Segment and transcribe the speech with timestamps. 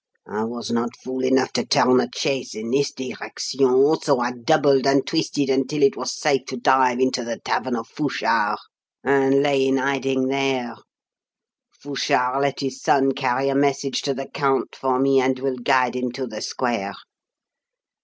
[0.27, 3.59] I was not fool enough to turn the chase in this direction,
[4.01, 7.87] so I doubled and twisted until it was safe to dive into the tavern of
[7.87, 8.57] Fouchard,
[9.03, 10.73] and lay in hiding there.
[11.83, 15.95] Fouchard let his son carry a message to the count for me, and will guide
[15.95, 16.93] him to the square.